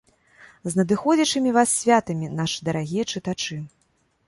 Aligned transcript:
З 0.71 0.79
надыходзячымі 0.79 1.53
вас 1.59 1.69
святамі, 1.83 2.33
нашы 2.41 2.59
дарагія 2.71 3.03
чытачы! 3.15 3.63